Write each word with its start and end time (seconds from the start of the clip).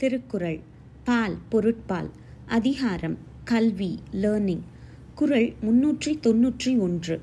திருக்குறள் 0.00 0.58
பால் 1.04 1.34
பொருட்பால் 1.48 2.08
அதிகாரம் 2.48 3.16
கல்வி 3.44 3.90
லேர்னிங் 4.22 4.62
குரல் 5.14 5.48
முன்னூற்றி 5.62 6.12
தொன்னூற்றி 6.20 6.72
ஒன்று 6.78 7.16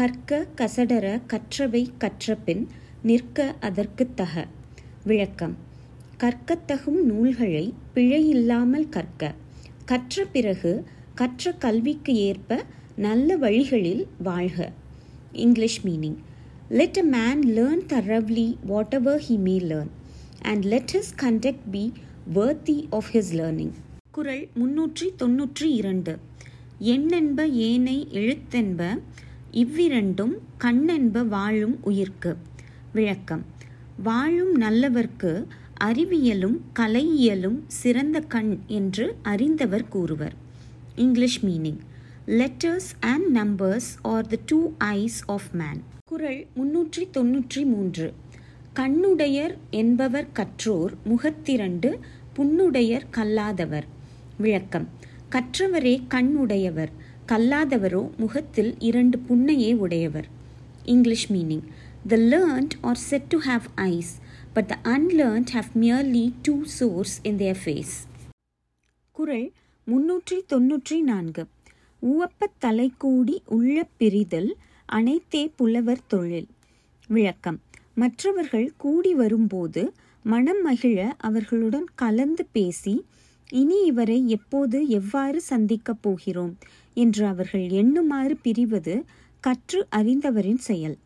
கற்க 0.00 0.40
கசடர 0.56 1.06
கற்றவை 1.26 1.82
கற்றபின் 1.98 2.62
நிற்க 3.02 3.46
அதற்கு 3.60 4.06
தக 4.14 4.44
விளக்கம் 5.04 5.56
கற்கத்தகும் 6.18 7.00
நூல்களை 7.06 7.64
பிழையில்லாமல் 7.94 8.88
கற்க 8.88 9.22
கற்ற 9.84 10.26
பிறகு 10.32 10.74
கற்ற 11.14 11.54
கல்விக்கு 11.58 12.14
ஏற்ப 12.26 12.60
நல்ல 12.98 13.36
வழிகளில் 13.38 14.06
வாழ்க 14.22 14.58
English 15.40 15.82
meaning 15.84 16.18
let 16.70 16.98
a 16.98 17.08
man 17.10 17.44
learn 17.56 17.84
thoroughly 17.88 18.48
what 18.66 18.94
ever 18.94 19.22
he 19.22 19.36
may 19.40 19.58
learn 19.66 19.92
and 20.44 20.64
let 20.64 20.92
his 20.92 21.12
conduct 21.20 21.66
be 21.70 21.84
worthy 22.34 22.76
of 22.90 23.10
his 23.12 23.32
learning 23.34 23.74
குரல் 24.10 24.44
முன்னூற்றி 24.56 25.06
தொன்னூற்றி 25.16 25.68
இரண்டு 25.74 26.12
எண்ணென்ப 26.88 27.40
ஏனை 27.64 27.96
எழுத்தென்ப 28.12 28.82
இவ்விரண்டும் 29.54 30.34
கண்ணென்ப 30.58 31.22
வாழும் 31.28 31.76
உயிர்க்கு 31.82 32.32
விளக்கம் 32.92 33.44
வாழும் 34.02 34.54
நல்லவர்க்கு 34.58 35.32
அறிவியலும் 35.84 36.56
கலையியலும் 36.78 37.58
சிறந்த 37.74 38.18
கண் 38.28 38.52
என்று 38.72 39.06
அறிந்தவர் 39.24 39.86
கூறுவர் 39.88 40.34
English 40.96 41.40
meaning 41.44 41.80
letters 42.32 42.90
and 43.06 43.28
numbers 43.36 43.90
are 44.08 44.26
the 44.26 44.38
two 44.46 44.60
eyes 44.92 45.18
of 45.28 45.48
man 45.54 45.80
குரல் 46.06 46.40
முன்னூற்றி 46.56 47.04
தொன்னூற்றி 47.12 47.62
மூன்று 47.66 48.06
கண்ணுடையர் 48.74 49.52
என்பவர் 49.70 50.28
கற்றோர் 50.32 50.92
முகத்திரண்டு 51.04 51.90
புண்ணுடையர் 52.36 53.04
கல்லாதவர் 53.10 53.86
விளக்கம் 54.36 54.86
கற்றவரே 55.30 55.92
கண்ணுடையவர் 56.08 56.92
கல்லாதவரோ 57.26 58.02
முகத்தில் 58.16 58.72
இரண்டு 58.78 59.18
புண்ணையே 59.28 59.70
உடையவர் 59.76 60.28
English 60.84 61.28
meaning 61.32 61.66
the 62.08 62.16
learned 62.30 62.74
are 62.80 63.00
said 63.00 63.28
to 63.28 63.38
have 63.46 63.66
eyes 63.74 64.12
but 64.54 64.66
the 64.66 64.76
unlearned 64.88 65.52
have 65.52 65.70
merely 65.74 66.24
two 66.42 66.54
sores 66.78 67.14
in 67.22 67.36
their 67.36 67.60
face 67.64 67.94
குரல் 69.16 69.48
முன்னூற்றி 69.86 70.38
தொன்னூற்றி 70.52 70.98
நான்கு 71.02 71.44
தலை 72.60 72.88
கூடி 72.98 73.36
உள்ள 73.48 73.76
பிரிதல் 73.98 74.50
அனைத்தே 74.88 75.44
புலவர் 75.56 76.06
தொழில் 76.06 76.48
விளக்கம் 77.08 77.60
மற்றவர்கள் 77.96 78.68
கூடி 78.76 79.12
வரும்போது 79.14 79.82
மனம் 80.24 80.62
மகிழ 80.66 80.98
அவர்களுடன் 81.20 81.88
கலந்து 81.94 82.44
பேசி 82.52 82.94
இனி 83.52 83.78
இவரை 83.86 84.18
எப்போது 84.28 84.78
எவ்வாறு 84.98 85.40
சந்திக்கப் 85.50 86.02
போகிறோம் 86.02 86.54
என்று 86.96 87.22
அவர்கள் 87.26 87.66
எண்ணுமாறு 87.80 88.34
பிரிவது 88.44 88.94
கற்று 89.44 89.80
அறிந்தவரின் 89.96 90.62
செயல் 90.64 90.96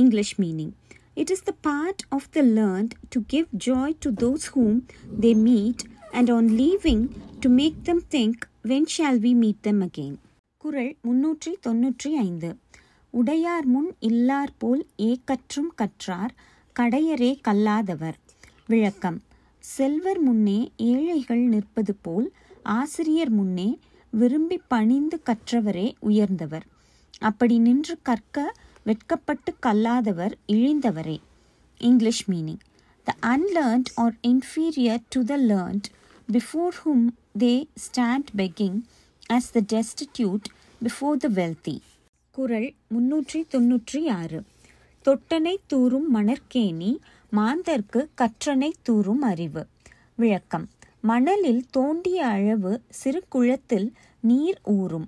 English 0.00 0.34
meaning 0.40 0.72
it 1.14 1.30
is 1.30 1.44
the 1.44 1.52
part 1.60 2.02
of 2.08 2.28
the 2.32 2.42
learned 2.52 2.94
to 3.08 3.20
give 3.28 3.48
joy 3.66 3.94
to 4.00 4.10
those 4.22 4.46
whom 4.52 4.78
they 5.20 5.32
meet 5.42 5.84
and 6.12 6.30
on 6.30 6.50
leaving 6.56 7.04
to 7.40 7.50
make 7.54 7.78
them 7.84 8.02
think 8.10 8.42
when 8.68 8.88
shall 8.96 9.20
we 9.20 9.32
meet 9.34 9.60
them 9.60 9.82
again 9.82 10.16
குரல் 10.60 10.92
முன்னூற்றி 11.02 11.52
தொன்னூற்றி 11.66 12.10
ஐந்து 12.20 12.48
உடையார் 13.16 13.66
முன் 13.66 13.90
இல்லார் 14.00 14.52
போல் 14.58 14.82
ஏக்கற்றும் 15.02 15.70
கற்றார் 15.74 16.32
கடையரே 16.76 17.30
கல்லாதவர் 17.40 18.16
விளக்கம் 18.66 19.18
செல்வர் 19.64 20.20
முன்னே 20.20 20.58
ஏழைகள் 20.88 21.44
நிற்பது 21.48 21.92
போல் 22.02 22.26
ஆசிரியர் 22.72 23.32
முன்னே 23.32 23.68
விரும்பி 24.12 24.58
பணிந்து 24.68 25.16
கற்றவரே 25.26 25.86
உயர்ந்தவர் 26.00 26.66
அப்படி 27.20 27.56
நின்று 27.58 27.96
கற்க 28.02 28.38
வெட்கப்பட்டு 28.82 29.52
கல்லாதவர் 29.60 30.34
இழிந்தவரே 30.48 31.18
English 31.80 32.24
meaning 32.28 32.62
the 33.06 33.14
unlearned 33.26 33.90
are 33.96 34.14
inferior 34.24 35.02
to 35.08 35.22
the 35.24 35.36
learned 35.46 35.88
before 36.28 36.74
whom 36.82 37.04
they 37.38 37.54
stand 37.86 38.30
begging 38.36 38.78
as 39.30 39.50
the 39.52 39.62
destitute 39.72 40.46
before 40.80 41.16
the 41.16 41.28
wealthy 41.34 41.76
குரல் 42.36 42.68
முன்னூற்றி 42.94 43.40
தொன்னூற்றி 43.52 44.00
ஆறு 44.12 44.38
தொட்டனை 45.04 45.54
தூறும் 45.72 46.08
மணற்கேணி 46.14 46.90
மாந்தர்க்கு 47.32 48.00
கற்றனை 48.20 48.70
தூறும் 48.88 49.22
அறிவு 49.22 49.62
விளக்கம் 50.16 50.66
மணலில் 51.00 51.62
தோண்டிய 51.70 52.18
அளவு 52.26 52.72
சிறு 52.90 53.20
குளத்தில் 53.28 53.88
நீர் 54.22 54.60
ஊறும் 54.74 55.06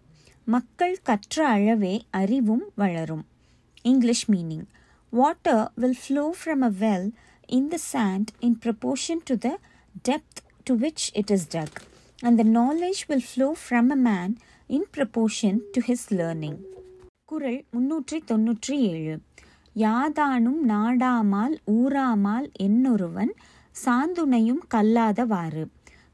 மக்கள் 0.46 0.96
கற்ற 1.02 1.36
அளவே 1.48 1.94
அறிவும் 2.12 2.64
வளரும் 2.74 3.24
English 3.84 4.26
meaning 4.30 4.66
water 5.12 5.64
will 5.74 6.00
flow 6.02 6.24
from 6.40 6.64
a 6.64 6.72
well 6.80 7.08
in 7.48 7.68
the 7.68 7.78
sand 7.92 8.30
in 8.40 8.58
proportion 8.64 9.22
to 9.24 9.36
the 9.38 9.50
depth 10.04 10.40
to 10.64 10.74
which 10.76 11.06
it 11.14 11.30
is 11.30 11.48
dug 11.48 11.78
and 12.22 12.44
knowledge 12.52 13.02
will 13.02 13.18
will 13.18 13.28
flow 13.34 13.52
from 13.58 13.86
a 13.90 14.00
man 14.02 14.30
in 14.70 14.82
proportion 14.88 15.54
to 15.74 15.80
his 15.80 16.02
குரல் 17.28 17.58
முன்னூற்றி 17.72 18.16
தொன்னூற்றி 18.26 18.74
ஏழு 18.90 19.14
யாதானும் 19.76 20.60
நாடாமால் 20.68 21.56
ஊராமால் 21.72 22.46
என்னொருவன் 22.62 23.32
சாந்துணையும் 23.76 24.62
கல்லாதவாறு 24.74 25.64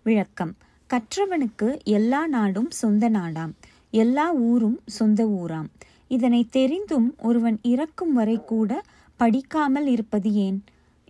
விளக்கம் 0.06 0.52
கற்றவனுக்கு 0.90 1.68
எல்லா 1.90 2.22
நாடும் 2.26 2.70
சொந்த 2.80 3.08
நாடாம் 3.08 3.52
எல்லா 3.94 4.26
ஊரும் 4.44 4.78
சொந்த 4.94 5.26
ஊராம் 5.36 5.68
இதனை 6.08 6.42
தெரிந்தும் 6.52 7.08
ஒருவன் 7.22 7.58
இறக்கும் 7.64 8.12
வரை 8.12 8.36
கூட 8.44 8.72
படிக்காமல் 9.20 9.86
இருப்பது 9.86 10.32
ஏன் 10.38 10.58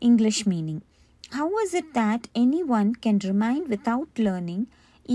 English 0.02 0.42
meaning 0.48 0.82
how 1.36 1.62
is 1.64 1.74
it 1.74 1.92
that 1.94 2.26
any 2.38 2.62
one 2.72 2.90
can 3.06 3.22
remain 3.24 3.66
without 3.68 4.20
learning 4.20 4.66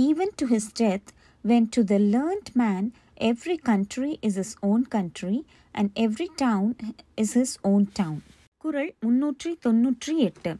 even 0.00 0.34
to 0.36 0.47
his 0.47 0.72
death 0.80 1.09
when 1.44 1.70
to 1.75 1.84
the 1.84 1.97
learned 2.09 2.52
man 2.53 2.88
every 3.20 3.56
country 3.64 4.12
is 4.22 4.38
is 4.38 4.53
own 4.64 4.84
country 4.90 5.38
and 5.75 5.92
every 6.00 6.28
town 6.36 6.72
is 7.16 7.36
is 7.36 7.56
own 7.64 7.86
town 7.94 8.22
குரல் 8.64 8.92
முன்னூற்றி 9.06 9.52
தொன்னூற்றி 9.66 10.14
எட்டு 10.20 10.52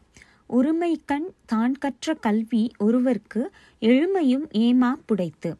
ஒருமை 0.50 0.92
கண் 1.04 1.28
தான் 1.46 1.74
கற்ற 1.78 2.14
கல்வி 2.20 2.62
ஒருவர்க்கு 2.78 3.42
எழுமையும் 3.82 4.46
ஏமா 4.58 4.90
புடைத்து 5.08 5.50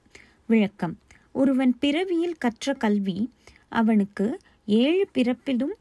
விளக்கம் 0.48 0.94
ஒருவன் 1.34 1.74
பிறவியில் 1.80 2.38
கற்ற 2.38 2.74
கல்வி 2.78 3.18
அவனுக்கு 3.72 4.26
ஏழு 4.78 5.04
பிறப்பிலும் 5.14 5.74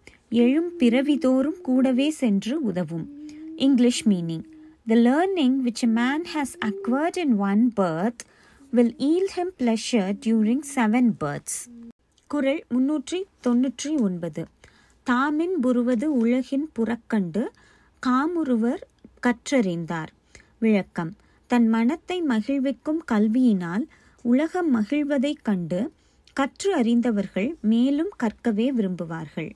எழும் 0.38 0.72
பிறவிதோறும் 0.80 1.60
கூடவே 1.62 2.10
சென்று 2.18 2.56
உதவும் 2.64 3.06
English 3.58 4.04
meaning 4.08 4.46
the 4.88 4.98
learning 5.02 5.58
which 5.62 5.86
man 5.94 6.26
has 6.34 6.54
acquired 6.66 7.18
in 7.18 7.36
one 7.44 7.64
birth 7.76 8.24
will 8.74 8.92
yield 9.06 9.30
him 9.34 9.52
pleasure 9.60 10.10
during 10.24 10.66
seven 10.70 11.10
births 11.20 11.60
குரல் 12.30 12.60
முன்னூற்றி 12.70 13.20
தொன்னூற்றி 13.44 13.92
ஒன்பது 14.00 14.42
தாமின் 15.08 15.56
புருவது 15.62 16.08
உலகின் 16.18 16.68
புறக்கண்டு 16.74 17.44
காமுருவர் 18.04 18.84
கற்றறிந்தார் 19.26 20.12
விளக்கம் 20.60 21.12
தன் 21.50 21.68
மனத்தை 21.68 22.18
மகிழ்விக்கும் 22.26 23.02
கல்வியினால் 23.12 23.86
உலகம் 24.26 24.70
மகிழ்வதைக் 24.76 25.44
கண்டு 25.44 25.80
கற்று 26.38 26.72
அறிந்தவர்கள் 26.76 27.50
மேலும் 27.64 28.14
கற்கவே 28.18 28.70
விரும்புவார்கள் 28.72 29.50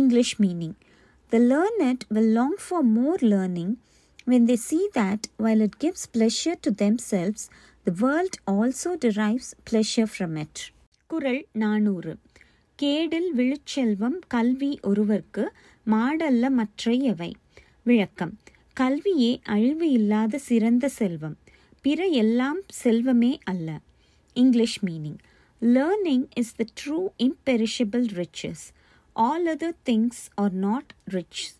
English 0.00 0.36
meaning 0.40 0.76
the 1.32 1.40
learned 1.46 2.06
will 2.08 2.32
long 2.32 2.60
for 2.60 2.86
more 2.90 3.24
learning 3.24 3.74
When 4.26 4.46
they 4.46 4.56
see 4.58 4.88
that 4.94 5.28
while 5.36 5.60
it 5.60 5.78
gives 5.78 6.06
pleasure 6.08 6.56
to 6.56 6.70
themselves, 6.72 7.48
the 7.86 7.92
world 7.94 8.38
also 8.46 8.96
derives 8.96 9.54
pleasure 9.64 10.06
from 10.08 10.32
it. 10.36 10.54
குரல் 11.10 11.42
நானூறு 11.54 12.12
கேடில் 12.78 13.28
விழுச்செல்வம் 13.36 14.16
கல்வி 14.34 14.70
ஒருவர்க்கு 14.82 15.44
மாடல்ல 15.86 16.48
மற்ற 16.50 16.94
எவை 17.10 17.30
விளக்கம் 17.82 18.32
கல்வியே 18.76 19.30
அழிவு 19.46 19.88
இல்லாத 19.90 20.40
சிறந்த 20.48 20.88
செல்வம் 20.96 21.36
பிற 21.84 22.08
எல்லாம் 22.22 22.60
செல்வமே 22.82 23.32
அல்ல 23.44 23.68
English 24.36 24.78
meaning 24.86 25.20
learning 25.62 26.26
is 26.42 26.54
the 26.54 26.66
true 26.80 26.98
imperishable 27.28 28.08
riches 28.20 28.64
all 29.16 29.48
other 29.54 29.78
things 29.90 30.22
are 30.34 30.56
not 30.66 30.90
rich 31.08 31.44